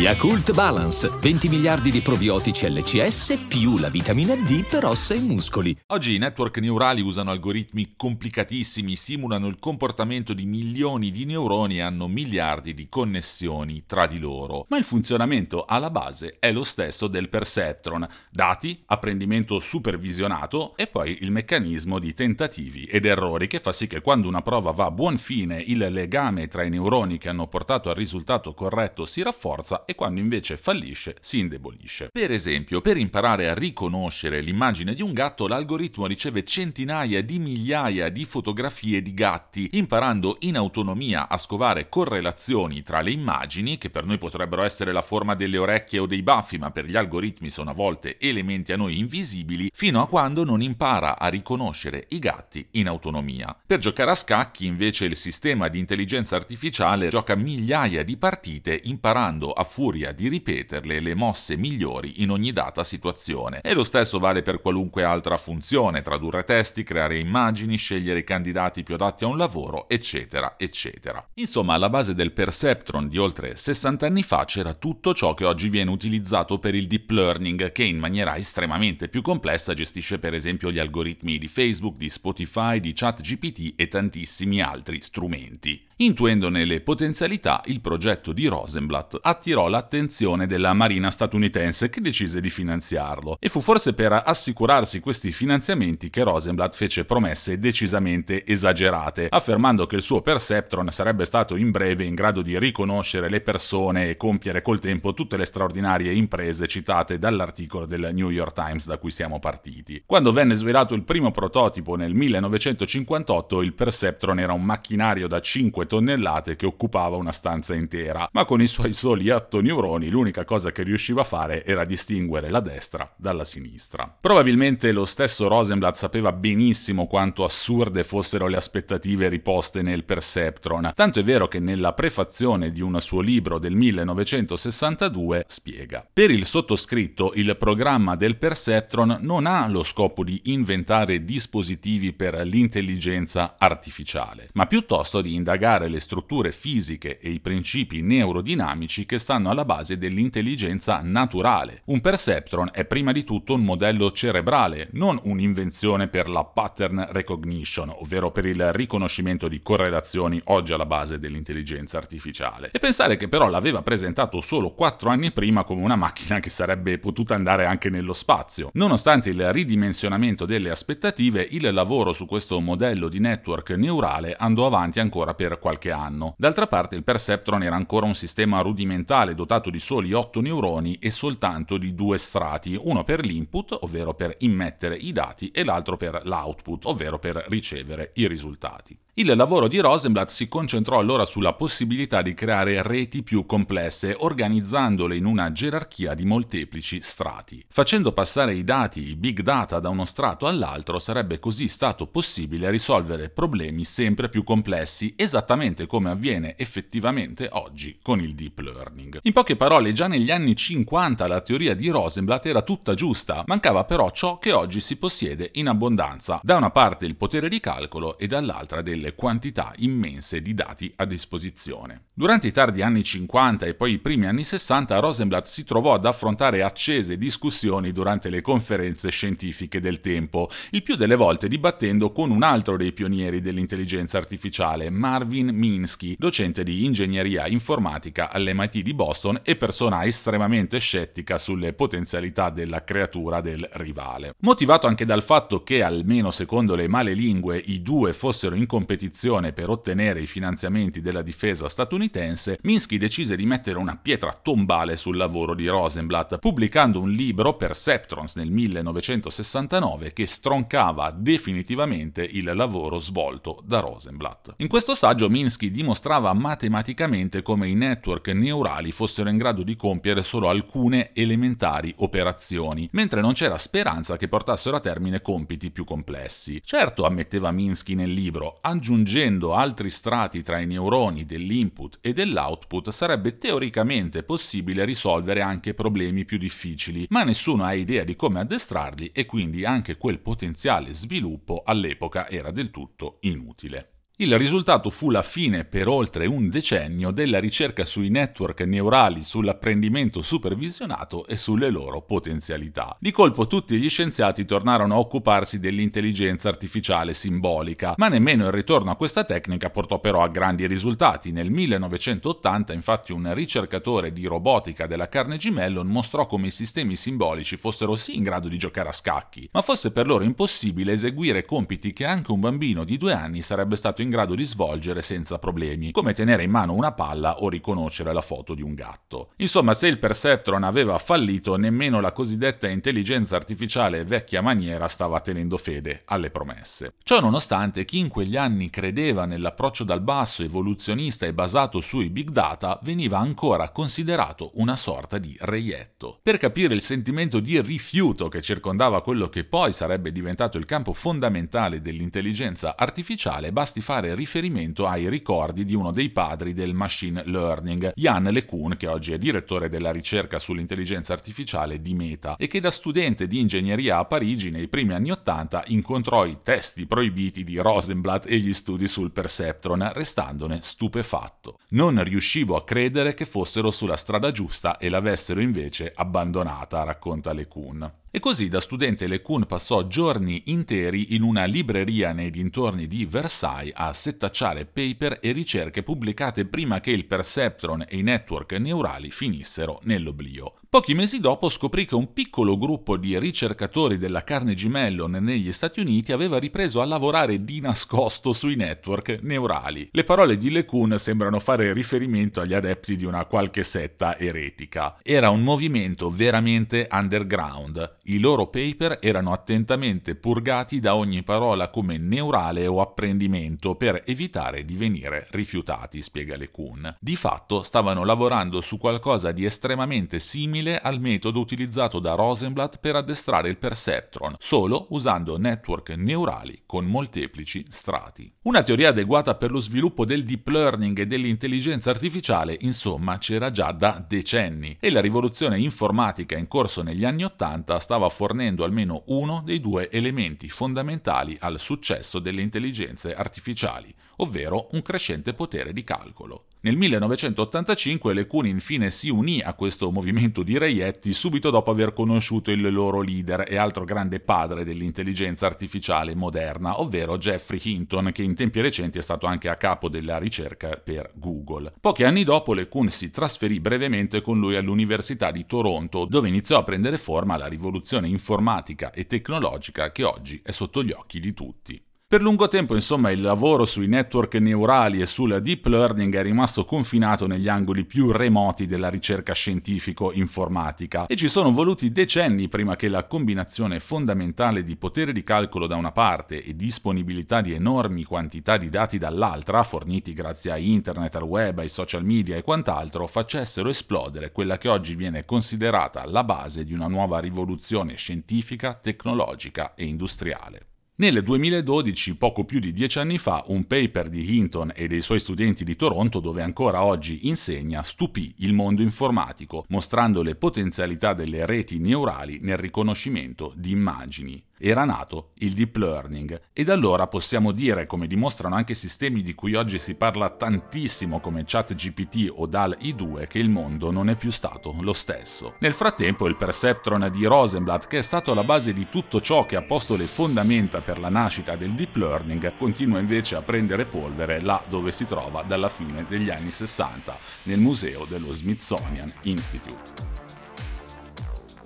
Yakult 0.00 0.55
Balance, 0.55 1.11
20 1.20 1.50
miliardi 1.50 1.91
di 1.91 2.00
probiotici 2.00 2.67
LCS 2.67 3.44
più 3.47 3.76
la 3.76 3.91
vitamina 3.91 4.35
D 4.35 4.64
per 4.64 4.87
ossa 4.87 5.12
e 5.12 5.19
muscoli. 5.19 5.76
Oggi 5.88 6.14
i 6.14 6.19
network 6.19 6.56
neurali 6.56 7.02
usano 7.02 7.31
algoritmi 7.31 7.93
complicatissimi, 7.99 8.97
simulano 8.97 9.47
il 9.47 9.58
comportamento 9.58 10.32
di 10.32 10.47
milioni 10.47 11.11
di 11.11 11.26
neuroni 11.26 11.76
e 11.76 11.81
hanno 11.82 12.08
miliardi 12.08 12.73
di 12.73 12.88
connessioni 12.88 13.82
tra 13.85 14.06
di 14.06 14.19
loro. 14.19 14.64
Ma 14.70 14.79
il 14.79 14.85
funzionamento 14.85 15.67
alla 15.67 15.91
base 15.91 16.37
è 16.38 16.50
lo 16.50 16.64
stesso 16.64 17.06
del 17.06 17.29
perceptron, 17.29 18.08
dati, 18.31 18.82
apprendimento 18.87 19.61
supervisionato 19.61 20.79
e 20.79 20.87
poi 20.87 21.19
il 21.20 21.31
meccanismo 21.31 21.99
di 21.99 22.14
tentativi 22.14 22.85
ed 22.85 23.05
errori 23.05 23.49
che 23.49 23.61
fa 23.61 23.70
sì 23.70 23.87
che 23.87 24.00
quando 24.00 24.29
una 24.29 24.41
prova 24.41 24.70
va 24.70 24.87
a 24.87 24.91
buon 24.91 25.19
fine 25.19 25.61
il 25.61 25.88
legame 25.91 26.49
tra 26.49 26.62
i 26.62 26.70
neuroni 26.70 27.19
che 27.19 27.29
hanno 27.29 27.49
portato 27.49 27.91
al 27.91 27.97
risultato 27.97 28.55
corretto 28.55 29.05
si 29.05 29.23
rafforza 29.23 29.85
e 29.90 29.94
quando 29.94 30.20
invece 30.20 30.56
fallisce 30.56 31.16
si 31.20 31.40
indebolisce. 31.40 32.10
Per 32.12 32.31
esempio, 32.31 32.81
per 32.81 32.96
imparare 32.96 33.48
a 33.48 33.54
riconoscere 33.54 34.40
l'immagine 34.40 34.94
di 34.94 35.02
un 35.02 35.12
gatto, 35.12 35.48
l'algoritmo 35.48 36.06
riceve 36.06 36.44
centinaia 36.44 37.22
di 37.22 37.38
migliaia 37.38 38.08
di 38.08 38.25
fotografie 38.25 39.02
di 39.02 39.12
gatti, 39.12 39.70
imparando 39.72 40.37
in 40.40 40.56
autonomia 40.56 41.28
a 41.28 41.37
scovare 41.37 41.88
correlazioni 41.88 42.82
tra 42.82 43.00
le 43.00 43.11
immagini, 43.11 43.78
che 43.78 43.90
per 43.90 44.06
noi 44.06 44.18
potrebbero 44.18 44.62
essere 44.62 44.92
la 44.92 45.02
forma 45.02 45.35
delle 45.35 45.59
orecchie 45.59 45.99
o 45.99 46.06
dei 46.06 46.23
baffi, 46.23 46.56
ma 46.59 46.70
per 46.70 46.85
gli 46.85 46.97
algoritmi 46.97 47.50
sono 47.50 47.70
a 47.70 47.75
volte 47.75 48.16
elementi 48.20 48.73
a 48.73 48.76
noi 48.76 48.99
invisibili, 48.99 49.70
fino 49.75 50.00
a 50.00 50.06
quando 50.06 50.44
non 50.44 50.62
impara 50.62 51.18
a 51.18 51.26
riconoscere 51.26 52.06
i 52.11 52.20
gatti 52.20 52.64
in 52.73 52.87
autonomia. 52.87 53.56
Per 53.66 53.78
giocare 53.80 54.12
a 54.12 54.14
scacchi, 54.14 54.66
invece, 54.66 55.06
il 55.06 55.16
sistema 55.16 55.66
di 55.66 55.80
intelligenza 55.80 56.37
artificiale 56.37 57.09
gioca 57.09 57.35
migliaia 57.35 58.04
di 58.04 58.16
partite 58.16 58.80
imparando 58.85 59.50
a 59.50 59.64
furia 59.80 60.12
di 60.12 60.28
ripeterle 60.28 61.00
le 61.00 61.14
mosse 61.14 61.56
migliori 61.56 62.20
in 62.20 62.30
ogni 62.30 62.52
data 62.52 62.84
situazione. 62.84 63.62
E 63.62 63.72
lo 63.72 63.82
stesso 63.82 64.18
vale 64.18 64.42
per 64.42 64.60
qualunque 64.60 65.04
altra 65.04 65.38
funzione, 65.38 66.02
tradurre 66.02 66.44
testi, 66.44 66.82
creare 66.82 67.18
immagini, 67.18 67.78
scegliere 67.78 68.18
i 68.18 68.25
candidati 68.25 68.82
più 68.82 68.92
adatti 68.92 69.25
a 69.25 69.28
un 69.28 69.38
lavoro, 69.38 69.88
eccetera, 69.88 70.56
eccetera. 70.58 71.26
Insomma, 71.37 71.72
alla 71.72 71.88
base 71.88 72.12
del 72.12 72.32
perceptron 72.32 73.08
di 73.08 73.16
oltre 73.16 73.56
60 73.56 74.04
anni 74.04 74.22
fa 74.22 74.44
c'era 74.44 74.75
tutto 74.75 75.14
ciò 75.14 75.32
che 75.32 75.46
oggi 75.46 75.70
viene 75.70 75.88
utilizzato 75.88 76.58
per 76.58 76.75
il 76.75 76.87
deep 76.87 77.10
learning, 77.10 77.72
che 77.72 77.84
in 77.84 77.96
maniera 77.96 78.37
estremamente 78.37 79.08
più 79.08 79.22
complessa 79.22 79.72
gestisce 79.72 80.18
per 80.18 80.34
esempio 80.34 80.70
gli 80.70 80.78
algoritmi 80.78 81.38
di 81.38 81.49
Facebook, 81.49 81.96
di 81.96 82.10
Spotify, 82.10 82.80
di 82.80 82.92
ChatGPT 82.92 83.72
e 83.76 83.88
tantissimi 83.88 84.60
altri 84.60 85.00
strumenti. 85.00 85.88
Intuendone 86.00 86.64
le 86.64 86.80
potenzialità, 86.80 87.60
il 87.66 87.80
progetto 87.80 88.32
di 88.32 88.46
Rosenblatt 88.46 89.18
attirò 89.20 89.68
l'attenzione 89.70 90.46
della 90.46 90.74
Marina 90.74 91.10
statunitense 91.10 91.88
che 91.88 92.02
decise 92.02 92.42
di 92.42 92.50
finanziarlo. 92.50 93.38
E 93.40 93.48
fu 93.48 93.62
forse 93.62 93.94
per 93.94 94.22
assicurarsi 94.24 95.00
questi 95.00 95.32
finanziamenti 95.32 96.10
che 96.10 96.22
Rosenblatt 96.22 96.74
fece 96.74 97.06
promesse 97.06 97.58
decisamente 97.58 98.44
esagerate, 98.44 99.28
affermando 99.30 99.86
che 99.86 99.96
il 99.96 100.02
suo 100.02 100.20
Perceptron 100.20 100.90
sarebbe 100.90 101.24
stato 101.24 101.56
in 101.56 101.70
breve 101.70 102.04
in 102.04 102.14
grado 102.14 102.42
di 102.42 102.58
riconoscere 102.58 103.30
le 103.30 103.40
persone 103.40 104.10
e 104.10 104.16
compiere 104.16 104.60
col 104.60 104.80
tempo 104.80 105.14
tutte 105.14 105.38
le 105.38 105.46
straordinarie 105.46 106.12
imprese 106.12 106.66
citate 106.66 107.18
dall'articolo 107.18 107.86
del 107.86 108.10
New 108.12 108.30
York 108.30 108.52
Times 108.52 108.86
da 108.86 108.98
cui 108.98 109.10
siamo 109.10 109.38
partiti. 109.38 110.02
Quando 110.04 110.32
venne 110.32 110.56
svelato 110.56 110.94
il 110.94 111.04
primo 111.04 111.30
prototipo 111.30 111.94
nel 111.94 112.14
1958, 112.14 113.62
il 113.62 113.72
Perceptron 113.72 114.40
era 114.40 114.52
un 114.52 114.62
macchinario 114.62 115.28
da 115.28 115.40
5 115.40 115.86
tonnellate 115.86 116.56
che 116.56 116.66
occupava 116.66 117.16
una 117.16 117.32
stanza 117.32 117.74
intera, 117.74 118.28
ma 118.32 118.44
con 118.44 118.60
i 118.60 118.66
suoi 118.66 118.92
soli 118.92 119.30
otto 119.30 119.50
neuroni 119.59 120.09
l'unica 120.09 120.45
cosa 120.45 120.71
che 120.71 120.85
riusciva 120.85 121.23
a 121.23 121.25
fare 121.25 121.64
era 121.64 121.85
distinguere 121.85 122.50
la 122.50 122.61
destra 122.61 123.12
dalla 123.16 123.45
sinistra. 123.45 124.16
Probabilmente 124.21 124.92
lo 124.92 125.04
stesso 125.04 125.49
Rosenblatt 125.49 125.97
sapeva 125.97 126.30
benissimo 126.30 127.09
quanto 127.09 127.42
assurde 127.42 128.04
fossero 128.04 128.47
le 128.47 128.57
aspettative 128.57 129.28
riposte 129.28 129.83
nel 129.83 130.04
Perceptron, 130.04 130.92
tanto 130.95 131.19
è 131.19 131.25
vero 131.25 131.49
che 131.49 131.59
nella 131.59 131.92
prefazione 131.92 132.71
di 132.71 132.80
un 132.80 133.00
suo 133.00 133.21
libro 133.21 133.59
del 133.59 133.75
1962 133.75 135.45
spiega 135.49 136.07
Per 136.12 136.30
il 136.30 136.47
sottoscritto 136.47 137.33
il 137.35 137.57
programma 137.59 138.14
del 138.14 138.37
Perceptron 138.37 139.19
non 139.23 139.47
ha 139.47 139.66
lo 139.66 139.83
scopo 139.83 140.23
di 140.23 140.40
inventare 140.45 141.25
dispositivi 141.25 142.12
per 142.12 142.35
l'intelligenza 142.45 143.57
artificiale, 143.59 144.50
ma 144.52 144.66
piuttosto 144.66 145.21
di 145.21 145.35
indagare 145.35 145.88
le 145.88 146.00
strutture 146.00 146.52
fisiche 146.52 147.19
e 147.19 147.30
i 147.30 147.40
principi 147.40 148.02
neurodinamici 148.02 149.07
che 149.07 149.19
stanno 149.19 149.39
alla 149.49 149.64
base 149.64 149.97
dell'intelligenza 149.97 151.00
naturale. 151.02 151.82
Un 151.87 152.00
perceptron 152.00 152.70
è 152.73 152.85
prima 152.85 153.12
di 153.12 153.25
tutto 153.25 153.54
un 153.54 153.62
modello 153.62 154.11
cerebrale, 154.12 154.88
non 154.92 155.18
un'invenzione 155.23 156.09
per 156.09 156.28
la 156.28 156.44
pattern 156.44 157.09
recognition, 157.11 157.90
ovvero 157.90 158.30
per 158.30 158.47
il 158.47 158.73
riconoscimento 158.73 159.49
di 159.49 159.61
correlazioni 159.61 160.40
oggi 160.47 160.73
alla 160.73 160.87
base 160.87 161.18
dell'intelligenza 161.18 161.99
artificiale. 161.99 162.70
E 162.73 162.78
pensare 162.78 163.16
che 163.16 163.28
però 163.28 163.49
l'aveva 163.49 163.82
presentato 163.82 164.40
solo 164.40 164.73
quattro 164.73 165.11
anni 165.11 165.30
prima 165.30 165.64
come 165.64 165.82
una 165.82 165.97
macchina 165.97 166.40
che 166.40 166.50
sarebbe 166.50 166.99
potuta 166.99 167.35
andare 167.35 167.66
anche 167.66 167.90
nello 167.90 168.12
spazio. 168.12 168.70
Nonostante 168.75 169.30
il 169.30 169.52
ridimensionamento 169.52 170.44
delle 170.44 170.70
aspettative, 170.70 171.47
il 171.50 171.73
lavoro 171.73 172.12
su 172.12 172.26
questo 172.26 172.61
modello 172.61 173.09
di 173.09 173.20
network 173.20 173.70
neurale 173.70 174.35
andò 174.38 174.66
avanti 174.66 175.00
ancora 175.00 175.35
per 175.35 175.59
qualche 175.59 175.90
anno. 175.90 176.35
D'altra 176.37 176.66
parte 176.66 176.97
il 176.97 177.04
perceptron 177.04 177.62
era 177.62 177.76
ancora 177.76 178.06
un 178.06 178.14
sistema 178.14 178.61
rudimentale 178.61 179.29
dotato 179.34 179.70
di 179.70 179.78
soli 179.78 180.12
8 180.12 180.40
neuroni 180.40 180.99
e 181.00 181.10
soltanto 181.10 181.78
di 181.78 181.94
due 181.94 182.18
strati, 182.18 182.78
uno 182.80 183.04
per 183.04 183.25
l'input, 183.25 183.76
ovvero 183.80 184.14
per 184.14 184.37
immettere 184.40 184.96
i 184.96 185.12
dati, 185.12 185.50
e 185.50 185.64
l'altro 185.64 185.96
per 185.96 186.22
l'output, 186.25 186.87
ovvero 186.87 187.18
per 187.18 187.44
ricevere 187.49 188.12
i 188.14 188.26
risultati. 188.26 188.96
Il 189.20 189.36
lavoro 189.36 189.68
di 189.68 189.78
Rosenblatt 189.80 190.30
si 190.30 190.48
concentrò 190.48 190.98
allora 190.98 191.26
sulla 191.26 191.52
possibilità 191.52 192.22
di 192.22 192.32
creare 192.32 192.80
reti 192.80 193.22
più 193.22 193.44
complesse, 193.44 194.16
organizzandole 194.18 195.14
in 195.14 195.26
una 195.26 195.52
gerarchia 195.52 196.14
di 196.14 196.24
molteplici 196.24 197.02
strati. 197.02 197.62
Facendo 197.68 198.12
passare 198.12 198.54
i 198.54 198.64
dati, 198.64 199.10
i 199.10 199.16
big 199.16 199.42
data, 199.42 199.78
da 199.78 199.90
uno 199.90 200.06
strato 200.06 200.46
all'altro, 200.46 200.98
sarebbe 200.98 201.38
così 201.38 201.68
stato 201.68 202.06
possibile 202.06 202.70
risolvere 202.70 203.28
problemi 203.28 203.84
sempre 203.84 204.30
più 204.30 204.42
complessi, 204.42 205.12
esattamente 205.16 205.86
come 205.86 206.08
avviene 206.08 206.54
effettivamente 206.56 207.50
oggi 207.52 207.98
con 208.00 208.22
il 208.22 208.34
deep 208.34 208.58
learning. 208.60 209.18
In 209.24 209.34
poche 209.34 209.54
parole, 209.54 209.92
già 209.92 210.06
negli 210.06 210.30
anni 210.30 210.56
50 210.56 211.26
la 211.26 211.42
teoria 211.42 211.74
di 211.74 211.90
Rosenblatt 211.90 212.46
era 212.46 212.62
tutta 212.62 212.94
giusta, 212.94 213.44
mancava 213.44 213.84
però 213.84 214.10
ciò 214.12 214.38
che 214.38 214.52
oggi 214.52 214.80
si 214.80 214.96
possiede 214.96 215.50
in 215.56 215.68
abbondanza, 215.68 216.40
da 216.42 216.56
una 216.56 216.70
parte 216.70 217.04
il 217.04 217.16
potere 217.16 217.50
di 217.50 217.60
calcolo 217.60 218.16
e 218.16 218.26
dall'altra 218.26 218.80
delle 218.80 219.08
delle 219.11 219.14
quantità 219.14 219.73
immense 219.79 220.40
di 220.40 220.55
dati 220.55 220.93
a 220.97 221.05
disposizione. 221.05 222.05
Durante 222.14 222.47
i 222.47 222.52
tardi 222.52 222.83
anni 222.83 223.02
50 223.02 223.67
e 223.67 223.75
poi 223.75 223.93
i 223.93 223.99
primi 223.99 224.26
anni 224.26 224.45
60 224.45 224.99
Rosenblatt 224.99 225.47
si 225.47 225.64
trovò 225.64 225.95
ad 225.95 226.05
affrontare 226.05 226.62
accese 226.62 227.17
discussioni 227.17 227.93
durante 227.93 228.31
le 228.31 228.40
conferenze 228.40 229.11
scientifiche 229.11 229.81
del 229.81 230.00
tempo, 230.00 230.49
il 230.71 230.83
più 230.83 230.97
delle 230.97 231.17
volte 231.17 231.49
dibattendo 231.49 232.12
con 232.12 232.31
un 232.31 232.43
altro 232.43 232.76
dei 232.76 232.93
pionieri 232.93 233.40
dell'intelligenza 233.40 234.19
artificiale, 234.19 234.90
Marvin 234.90 235.49
Minsky, 235.49 236.14
docente 236.19 236.62
di 236.62 236.85
ingegneria 236.85 237.47
informatica 237.47 238.31
all'MIT 238.31 238.81
di 238.81 238.95
Boston 238.95 239.40
e 239.43 239.57
persona 239.57 240.05
estremamente 240.05 240.79
scettica 240.79 241.38
sulle 241.38 241.73
potenzialità 241.73 242.50
della 242.50 242.85
creatura 242.85 243.40
del 243.40 243.67
rivale. 243.73 244.35
Motivato 244.40 244.87
anche 244.87 245.05
dal 245.05 245.23
fatto 245.23 245.62
che, 245.62 245.83
almeno 245.83 246.31
secondo 246.31 246.75
le 246.75 246.88
male 246.88 247.14
lingue, 247.14 247.59
i 247.59 247.83
due 247.83 248.12
fossero 248.12 248.55
in 248.55 248.67
competizione 248.90 249.52
per 249.52 249.70
ottenere 249.70 250.20
i 250.20 250.26
finanziamenti 250.26 251.00
della 251.00 251.23
difesa 251.23 251.68
statunitense, 251.68 252.59
Minsky 252.62 252.99
decise 252.99 253.37
di 253.37 253.47
mettere 253.47 253.78
una 253.78 253.97
pietra 253.97 254.32
tombale 254.32 254.97
sul 254.97 255.16
lavoro 255.16 255.54
di 255.54 255.68
Rosenblatt, 255.68 256.38
pubblicando 256.38 257.00
un 257.00 257.12
libro, 257.12 257.54
Perceptrons, 257.54 258.35
nel 258.35 258.50
1969, 258.50 260.12
che 260.12 260.26
stroncava 260.26 261.12
definitivamente 261.12 262.25
il 262.25 262.50
lavoro 262.52 262.99
svolto 262.99 263.62
da 263.64 263.78
Rosenblatt. 263.78 264.54
In 264.56 264.66
questo 264.66 264.97
saggio 264.97 265.30
Minsky 265.30 265.70
dimostrava 265.70 266.32
matematicamente 266.32 267.42
come 267.42 267.68
i 267.68 267.75
network 267.75 268.28
neurali 268.28 268.90
fossero 268.90 269.28
in 269.28 269.37
grado 269.37 269.62
di 269.62 269.76
compiere 269.76 270.25
solo 270.25 270.49
alcune 270.49 271.11
elementari 271.14 271.94
operazioni, 271.99 272.88
mentre 272.92 273.20
non 273.20 273.35
c'era 273.35 273.56
speranza 273.56 274.16
che 274.16 274.26
portassero 274.26 274.76
a 274.76 274.80
termine 274.80 275.23
compiti 275.23 275.70
più 275.70 275.85
complessi. 275.85 276.61
Certo, 276.64 277.06
ammetteva 277.06 277.52
Minsky 277.52 277.94
nel 277.94 278.11
libro, 278.11 278.59
aggiungendo 278.80 279.52
altri 279.52 279.90
strati 279.90 280.42
tra 280.42 280.58
i 280.58 280.64
neuroni 280.64 281.26
dell'input 281.26 281.99
e 282.00 282.14
dell'output 282.14 282.88
sarebbe 282.88 283.37
teoricamente 283.37 284.22
possibile 284.22 284.87
risolvere 284.87 285.42
anche 285.42 285.75
problemi 285.75 286.25
più 286.25 286.38
difficili, 286.38 287.04
ma 287.10 287.22
nessuno 287.22 287.64
ha 287.64 287.75
idea 287.75 288.04
di 288.04 288.16
come 288.16 288.40
addestrarli 288.40 289.10
e 289.12 289.26
quindi 289.26 289.66
anche 289.66 289.99
quel 289.99 290.18
potenziale 290.18 290.94
sviluppo 290.94 291.62
all'epoca 291.62 292.30
era 292.30 292.50
del 292.50 292.70
tutto 292.70 293.18
inutile. 293.20 294.00
Il 294.22 294.36
risultato 294.36 294.90
fu 294.90 295.08
la 295.08 295.22
fine 295.22 295.64
per 295.64 295.88
oltre 295.88 296.26
un 296.26 296.50
decennio 296.50 297.10
della 297.10 297.40
ricerca 297.40 297.86
sui 297.86 298.10
network 298.10 298.60
neurali, 298.60 299.22
sull'apprendimento 299.22 300.20
supervisionato 300.20 301.26
e 301.26 301.38
sulle 301.38 301.70
loro 301.70 302.02
potenzialità. 302.02 302.94
Di 303.00 303.12
colpo 303.12 303.46
tutti 303.46 303.78
gli 303.78 303.88
scienziati 303.88 304.44
tornarono 304.44 304.92
a 304.92 304.98
occuparsi 304.98 305.58
dell'intelligenza 305.58 306.50
artificiale 306.50 307.14
simbolica, 307.14 307.94
ma 307.96 308.08
nemmeno 308.08 308.44
il 308.44 308.52
ritorno 308.52 308.90
a 308.90 308.96
questa 308.96 309.24
tecnica 309.24 309.70
portò 309.70 310.00
però 310.00 310.20
a 310.20 310.28
grandi 310.28 310.66
risultati. 310.66 311.32
Nel 311.32 311.50
1980 311.50 312.74
infatti 312.74 313.12
un 313.12 313.32
ricercatore 313.32 314.12
di 314.12 314.26
robotica 314.26 314.86
della 314.86 315.08
Carnegie 315.08 315.50
Mellon 315.50 315.86
mostrò 315.86 316.26
come 316.26 316.48
i 316.48 316.50
sistemi 316.50 316.94
simbolici 316.94 317.56
fossero 317.56 317.96
sì 317.96 318.18
in 318.18 318.24
grado 318.24 318.48
di 318.48 318.58
giocare 318.58 318.90
a 318.90 318.92
scacchi, 318.92 319.48
ma 319.52 319.62
fosse 319.62 319.92
per 319.92 320.06
loro 320.06 320.24
impossibile 320.24 320.92
eseguire 320.92 321.46
compiti 321.46 321.94
che 321.94 322.04
anche 322.04 322.32
un 322.32 322.40
bambino 322.40 322.84
di 322.84 322.98
due 322.98 323.14
anni 323.14 323.40
sarebbe 323.40 323.76
stato 323.76 324.02
in 324.02 324.08
in 324.11 324.17
grado 324.17 324.35
di 324.35 324.45
svolgere 324.45 325.02
senza 325.02 325.38
problemi, 325.38 325.93
come 325.93 326.12
tenere 326.12 326.43
in 326.43 326.50
mano 326.50 326.75
una 326.75 326.90
palla 326.90 327.37
o 327.38 327.49
riconoscere 327.49 328.12
la 328.12 328.21
foto 328.21 328.55
di 328.55 328.62
un 328.62 328.75
gatto. 328.75 329.31
Insomma, 329.37 329.73
se 329.73 329.87
il 329.87 329.99
Perceptron 329.99 330.64
aveva 330.64 330.99
fallito, 330.99 331.57
nemmeno 331.57 332.00
la 332.00 332.11
cosiddetta 332.11 332.69
intelligenza 332.69 333.37
artificiale 333.37 334.05
vecchia 334.05 334.43
maniera 334.43 334.88
stava 334.88 335.21
tenendo 335.21 335.57
fede 335.57 336.02
alle 336.07 336.31
promesse. 336.31 336.95
Ciò 337.05 337.21
nonostante, 337.21 337.85
chi 337.85 337.99
in 337.99 338.09
quegli 338.09 338.37
anni 338.37 338.69
credeva 338.69 339.26
nell'approccio 339.26 339.85
dal 339.85 340.00
basso, 340.00 340.43
evoluzionista 340.43 341.26
e 341.26 341.33
basato 341.33 341.81
sui 341.81 342.11
big 342.11 342.31
data, 342.31 342.81
veniva 342.83 343.19
ancora 343.19 343.71
considerato 343.71 344.50
una 344.55 344.75
sorta 344.75 345.19
di 345.19 345.37
reietto. 345.40 346.19
Per 346.21 346.37
capire 346.38 346.75
il 346.75 346.83
sentimento 346.83 347.38
di 347.38 347.61
rifiuto 347.61 348.29
che 348.29 348.43
circondava 348.43 349.02
quello 349.02 349.29
che 349.29 349.45
poi 349.45 349.73
sarebbe 349.73 350.11
diventato 350.11 350.59
il 350.59 350.64
campo 350.64 350.93
fondamentale 350.93 351.81
dell'intelligenza 351.81 352.75
artificiale, 352.76 353.52
basti 353.52 353.81
fare 353.81 354.00
fare 354.00 354.14
riferimento 354.14 354.87
ai 354.87 355.11
ricordi 355.11 355.66
di 355.66 355.75
uno 355.75 355.92
dei 355.92 356.09
padri 356.09 356.54
del 356.54 356.73
machine 356.73 357.23
learning, 357.26 357.92
Jan 357.95 358.25
LeCun, 358.25 358.76
che 358.78 358.87
oggi 358.87 359.12
è 359.12 359.19
direttore 359.19 359.69
della 359.69 359.92
ricerca 359.92 360.38
sull'intelligenza 360.38 361.12
artificiale 361.12 361.83
di 361.83 361.92
Meta 361.92 362.37
e 362.37 362.47
che 362.47 362.61
da 362.61 362.71
studente 362.71 363.26
di 363.26 363.38
ingegneria 363.40 363.99
a 363.99 364.07
Parigi 364.07 364.50
nei 364.50 364.69
primi 364.69 364.95
anni 364.95 365.11
Ottanta 365.11 365.62
incontrò 365.66 366.25
i 366.25 366.38
testi 366.42 366.87
proibiti 366.87 367.45
di 367.45 367.59
Rosenblatt 367.59 368.25
e 368.26 368.38
gli 368.38 368.54
studi 368.54 368.88
sul 368.88 369.12
perceptron, 369.12 369.90
restandone 369.92 370.61
stupefatto. 370.62 371.59
Non 371.71 372.02
riuscivo 372.02 372.57
a 372.57 372.64
credere 372.64 373.12
che 373.12 373.26
fossero 373.26 373.71
sulla 373.71 373.97
strada 373.97 374.33
giusta 374.33 374.78
e 374.78 374.88
l'avessero 374.88 375.42
invece 375.42 375.92
abbandonata, 375.95 376.85
racconta 376.85 377.35
LeCun. 377.35 378.00
E 378.12 378.19
così 378.19 378.49
da 378.49 378.59
studente 378.59 379.07
LeCun 379.07 379.47
passò 379.47 379.87
giorni 379.87 380.43
interi 380.47 381.14
in 381.14 381.23
una 381.23 381.45
libreria 381.45 382.12
nei 382.12 382.31
dintorni 382.31 382.88
di 382.88 383.05
Versailles 383.05 383.73
a 383.76 383.93
settacciare 383.93 384.64
paper 384.64 385.21
e 385.23 385.31
ricerche 385.31 385.85
pubblicate 385.85 386.45
prima 386.45 386.81
che 386.81 386.90
il 386.90 387.07
perceptron 387.07 387.85
e 387.88 387.99
i 387.99 388.02
network 388.02 388.50
neurali 388.55 389.12
finissero 389.12 389.79
nell'oblio. 389.85 390.55
Pochi 390.71 390.95
mesi 390.95 391.19
dopo 391.19 391.49
scoprì 391.49 391.85
che 391.85 391.97
un 391.97 392.12
piccolo 392.12 392.57
gruppo 392.57 392.97
di 392.97 393.19
ricercatori 393.19 393.99
della 393.99 394.23
Carnegie 394.23 394.69
Mellon 394.69 395.11
negli 395.21 395.50
Stati 395.50 395.81
Uniti 395.81 396.12
aveva 396.12 396.38
ripreso 396.38 396.81
a 396.81 396.85
lavorare 396.85 397.45
di 397.45 397.61
nascosto 397.61 398.33
sui 398.33 398.55
network 398.55 399.19
neurali. 399.23 399.88
Le 399.90 400.05
parole 400.05 400.37
di 400.37 400.50
LeCun 400.50 400.97
sembrano 400.97 401.40
fare 401.40 401.73
riferimento 401.73 402.40
agli 402.40 402.55
adepti 402.55 402.97
di 402.97 403.05
una 403.05 403.25
qualche 403.25 403.64
setta 403.64 404.17
eretica. 404.17 404.97
Era 405.02 405.31
un 405.31 405.43
movimento 405.43 406.09
veramente 406.09 406.87
underground. 406.90 407.99
I 408.11 408.19
loro 408.19 408.49
paper 408.49 408.99
erano 409.00 409.33
attentamente 409.33 410.17
purgati 410.17 410.81
da 410.81 410.97
ogni 410.97 411.23
parola 411.23 411.69
come 411.69 411.97
neurale 411.97 412.67
o 412.67 412.81
apprendimento 412.81 413.76
per 413.76 414.02
evitare 414.05 414.64
di 414.64 414.75
venire 414.75 415.29
rifiutati, 415.31 416.02
spiega 416.02 416.37
LeCun. 416.37 416.97
Di 416.99 417.14
fatto 417.14 417.62
stavano 417.62 418.05
lavorando 418.05 418.61
su 418.62 418.79
qualcosa 418.79 419.31
di 419.31 419.45
estremamente 419.45 420.19
simile 420.19 420.81
al 420.81 420.99
metodo 420.99 421.38
utilizzato 421.38 422.00
da 422.00 422.14
Rosenblatt 422.14 422.79
per 422.81 422.97
addestrare 422.97 423.49
il 423.49 423.59
perceptron, 423.59 424.35
solo 424.40 424.87
usando 424.90 425.38
network 425.38 425.90
neurali 425.90 426.62
con 426.67 426.87
molteplici 426.87 427.64
strati. 427.69 428.29
Una 428.43 428.62
teoria 428.62 428.88
adeguata 428.88 429.37
per 429.37 429.52
lo 429.52 429.61
sviluppo 429.61 430.05
del 430.05 430.25
deep 430.25 430.49
learning 430.49 430.99
e 430.99 431.07
dell'intelligenza 431.07 431.90
artificiale, 431.90 432.57
insomma, 432.59 433.19
c'era 433.19 433.52
già 433.52 433.71
da 433.71 434.05
decenni 434.05 434.76
e 434.81 434.90
la 434.90 435.00
rivoluzione 435.00 435.61
informatica 435.61 436.37
in 436.37 436.49
corso 436.49 436.83
negli 436.83 437.05
anni 437.05 437.23
Ottanta 437.23 437.79
stava 438.00 438.09
fornendo 438.09 438.64
almeno 438.64 439.02
uno 439.09 439.42
dei 439.45 439.61
due 439.61 439.90
elementi 439.90 440.49
fondamentali 440.49 441.37
al 441.38 441.61
successo 441.61 442.19
delle 442.19 442.40
intelligenze 442.40 443.14
artificiali, 443.14 443.95
ovvero 444.16 444.69
un 444.73 444.80
crescente 444.80 445.35
potere 445.35 445.75
di 445.75 445.85
calcolo. 445.85 446.47
Nel 446.62 446.76
1985 446.76 448.12
LeCun 448.12 448.45
infine 448.45 448.90
si 448.90 449.09
unì 449.09 449.40
a 449.40 449.55
questo 449.55 449.90
movimento 449.90 450.43
di 450.43 450.59
reietti 450.59 451.14
subito 451.14 451.49
dopo 451.49 451.71
aver 451.71 451.95
conosciuto 451.95 452.50
il 452.50 452.71
loro 452.71 453.00
leader 453.00 453.47
e 453.49 453.57
altro 453.57 453.85
grande 453.85 454.21
padre 454.21 454.62
dell'intelligenza 454.62 455.47
artificiale 455.47 456.14
moderna, 456.14 456.79
ovvero 456.83 457.17
Jeffrey 457.17 457.59
Hinton, 457.62 458.11
che 458.12 458.23
in 458.23 458.35
tempi 458.35 458.61
recenti 458.61 458.99
è 458.99 459.00
stato 459.00 459.26
anche 459.26 459.49
a 459.49 459.57
capo 459.57 459.88
della 459.88 460.19
ricerca 460.19 460.76
per 460.76 461.12
Google. 461.14 461.73
Pochi 461.81 462.05
anni 462.05 462.25
dopo 462.25 462.52
LeCun 462.52 462.90
si 462.90 463.11
trasferì 463.11 463.59
brevemente 463.59 464.21
con 464.21 464.38
lui 464.38 464.57
all'Università 464.57 465.31
di 465.31 465.47
Toronto, 465.47 466.05
dove 466.05 466.29
iniziò 466.29 466.59
a 466.59 466.64
prendere 466.64 466.99
forma 466.99 467.38
la 467.38 467.47
rivoluzione 467.47 468.07
informatica 468.07 468.90
e 468.93 469.07
tecnologica 469.07 469.90
che 469.93 470.05
oggi 470.05 470.43
è 470.45 470.50
sotto 470.50 470.85
gli 470.85 470.93
occhi 470.93 471.21
di 471.21 471.33
tutti. 471.33 471.83
Per 472.11 472.21
lungo 472.21 472.49
tempo, 472.49 472.75
insomma, 472.75 473.12
il 473.12 473.21
lavoro 473.21 473.64
sui 473.64 473.87
network 473.87 474.35
neurali 474.35 475.00
e 475.00 475.07
sul 475.07 475.40
deep 475.40 475.67
learning 475.67 476.12
è 476.17 476.23
rimasto 476.25 476.64
confinato 476.64 477.29
negli 477.29 477.47
angoli 477.47 477.85
più 477.85 478.11
remoti 478.11 478.67
della 478.67 478.88
ricerca 478.88 479.33
scientifico-informatica 479.33 481.07
e 481.07 481.14
ci 481.14 481.29
sono 481.29 481.52
voluti 481.52 481.93
decenni 481.93 482.49
prima 482.49 482.75
che 482.75 482.88
la 482.88 483.05
combinazione 483.05 483.79
fondamentale 483.79 484.64
di 484.64 484.75
potere 484.75 485.12
di 485.12 485.23
calcolo 485.23 485.69
da 485.69 485.76
una 485.76 485.93
parte 485.93 486.43
e 486.43 486.57
disponibilità 486.57 487.40
di 487.40 487.52
enormi 487.52 488.02
quantità 488.02 488.57
di 488.57 488.71
dati 488.71 488.99
dall'altra, 488.99 489.62
forniti 489.62 490.12
grazie 490.12 490.50
a 490.50 490.57
internet, 490.57 491.14
al 491.14 491.23
web, 491.23 491.61
ai 491.61 491.69
social 491.69 492.05
media 492.05 492.35
e 492.35 492.43
quant'altro, 492.43 493.07
facessero 493.07 493.69
esplodere 493.69 494.33
quella 494.33 494.59
che 494.59 494.69
oggi 494.69 494.97
viene 494.97 495.25
considerata 495.25 496.05
la 496.07 496.25
base 496.25 496.64
di 496.64 496.73
una 496.73 496.88
nuova 496.88 497.21
rivoluzione 497.21 497.95
scientifica, 497.95 498.75
tecnologica 498.75 499.75
e 499.76 499.85
industriale. 499.85 500.69
Nel 501.00 501.23
2012, 501.23 502.16
poco 502.16 502.45
più 502.45 502.61
di 502.61 502.73
dieci 502.73 502.99
anni 502.99 503.16
fa, 503.16 503.42
un 503.47 503.66
paper 503.66 504.11
di 504.11 504.37
Hinton 504.37 504.73
e 504.76 504.87
dei 504.87 505.00
suoi 505.00 505.19
studenti 505.19 505.64
di 505.64 505.75
Toronto, 505.75 506.21
dove 506.21 506.42
ancora 506.42 506.85
oggi 506.85 507.26
insegna, 507.26 507.83
stupì 507.83 508.35
il 508.40 508.52
mondo 508.52 508.83
informatico, 508.83 509.64
mostrando 509.69 510.21
le 510.21 510.35
potenzialità 510.35 511.14
delle 511.14 511.47
reti 511.47 511.78
neurali 511.78 512.40
nel 512.42 512.59
riconoscimento 512.59 513.54
di 513.57 513.71
immagini 513.71 514.45
era 514.62 514.85
nato 514.85 515.31
il 515.38 515.55
deep 515.55 515.76
learning 515.76 516.40
e 516.52 516.64
da 516.64 516.75
allora 516.75 517.07
possiamo 517.07 517.52
dire, 517.52 517.87
come 517.87 518.07
dimostrano 518.07 518.55
anche 518.55 518.75
sistemi 518.75 519.23
di 519.23 519.35
cui 519.35 519.55
oggi 519.55 519.79
si 519.79 519.95
parla 519.95 520.29
tantissimo 520.29 521.19
come 521.19 521.45
ChatGPT 521.47 522.29
o 522.31 522.47
DAL-I2, 522.47 523.26
che 523.26 523.38
il 523.38 523.49
mondo 523.49 523.90
non 523.90 524.11
è 524.11 524.17
più 524.17 524.31
stato 524.31 524.76
lo 524.81 524.93
stesso. 524.93 525.55
Nel 525.61 525.73
frattempo 525.73 526.26
il 526.26 526.37
perceptron 526.37 527.09
di 527.11 527.25
Rosenblatt, 527.25 527.87
che 527.87 527.99
è 527.99 528.02
stato 528.02 528.33
alla 528.33 528.45
base 528.45 528.75
di 528.75 528.88
tutto 528.88 529.23
ciò 529.23 529.47
che 529.47 529.57
ha 529.57 529.62
posto 529.62 529.97
le 529.97 530.07
fondamenta 530.07 530.83
per 530.83 530.99
la 530.99 531.09
nascita 531.09 531.57
del 531.57 531.73
deep 531.73 531.97
learning, 531.97 532.57
continua 532.59 532.99
invece 532.99 533.37
a 533.37 533.43
prendere 533.43 533.87
polvere 533.87 534.43
là 534.43 534.62
dove 534.69 534.93
si 534.93 535.07
trova 535.07 535.43
dalla 535.43 535.71
fine 535.71 536.05
degli 536.07 536.29
anni 536.29 536.50
60, 536.50 537.17
nel 537.45 537.59
museo 537.59 538.05
dello 538.05 538.33
Smithsonian 538.35 539.11
Institute. 539.23 540.39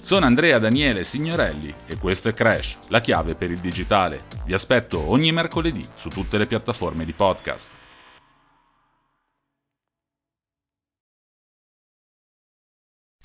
Sono 0.05 0.27
Andrea 0.27 0.59
Daniele 0.59 1.03
Signorelli 1.03 1.75
e 1.87 1.97
questo 1.97 2.29
è 2.29 2.35
Crash, 2.35 2.77
la 2.89 3.01
chiave 3.01 3.37
per 3.37 3.51
il 3.51 3.59
digitale. 3.59 4.27
Vi 4.45 4.53
aspetto 4.53 5.11
ogni 5.11 5.33
mercoledì 5.33 5.83
su 5.95 6.11
tutte 6.11 6.37
le 6.37 6.47
piattaforme 6.47 7.07
di 7.07 7.15
podcast. 7.15 7.73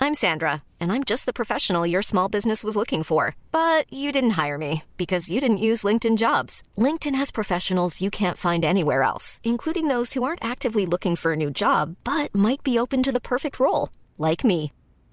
I'm 0.00 0.14
Sandra, 0.14 0.62
and 0.80 0.90
I'm 0.90 1.04
just 1.04 1.26
the 1.26 1.34
professional 1.34 1.84
your 1.84 2.02
small 2.02 2.30
business 2.30 2.64
was 2.64 2.76
looking 2.76 3.04
for. 3.04 3.34
But 3.50 3.84
you 3.92 4.10
didn't 4.10 4.38
hire 4.42 4.56
me 4.56 4.84
because 4.96 5.30
you 5.30 5.38
didn't 5.38 5.58
use 5.58 5.84
LinkedIn 5.84 6.16
jobs. 6.16 6.62
LinkedIn 6.78 7.14
has 7.14 7.30
professionals 7.30 8.00
you 8.00 8.08
can't 8.08 8.38
find 8.38 8.64
anywhere 8.64 9.02
else, 9.02 9.38
including 9.42 9.88
those 9.88 10.14
who 10.14 10.22
aren't 10.22 10.42
actively 10.42 10.86
looking 10.86 11.14
for 11.14 11.34
a 11.34 11.36
new 11.36 11.50
job 11.50 11.96
but 12.04 12.34
might 12.34 12.62
be 12.62 12.78
open 12.78 13.02
to 13.02 13.12
the 13.12 13.20
perfect 13.20 13.60
role, 13.60 13.90
like 14.16 14.44
me. 14.44 14.72